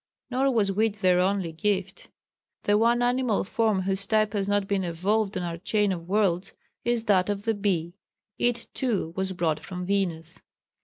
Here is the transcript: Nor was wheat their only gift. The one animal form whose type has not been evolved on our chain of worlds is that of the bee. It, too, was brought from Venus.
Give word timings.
Nor 0.31 0.49
was 0.51 0.71
wheat 0.71 0.95
their 1.01 1.19
only 1.19 1.51
gift. 1.51 2.09
The 2.63 2.75
one 2.75 3.03
animal 3.03 3.43
form 3.43 3.83
whose 3.83 4.07
type 4.07 4.33
has 4.33 4.47
not 4.47 4.67
been 4.67 4.83
evolved 4.83 5.37
on 5.37 5.43
our 5.43 5.59
chain 5.59 5.91
of 5.91 6.09
worlds 6.09 6.55
is 6.83 7.03
that 7.03 7.29
of 7.29 7.43
the 7.43 7.53
bee. 7.53 7.93
It, 8.39 8.65
too, 8.73 9.13
was 9.15 9.33
brought 9.33 9.59
from 9.59 9.85
Venus. 9.85 10.41